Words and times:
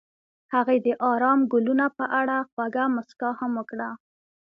هغې 0.53 0.77
د 0.85 0.87
آرام 1.11 1.39
ګلونه 1.51 1.85
په 1.97 2.05
اړه 2.19 2.37
خوږه 2.51 2.85
موسکا 2.95 3.29
هم 3.39 3.51
وکړه. 3.59 3.89